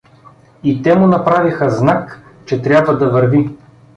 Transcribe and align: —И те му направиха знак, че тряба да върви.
—И 0.63 0.81
те 0.83 0.95
му 0.95 1.07
направиха 1.07 1.69
знак, 1.69 2.23
че 2.45 2.61
тряба 2.61 2.97
да 2.97 3.09
върви. 3.09 3.49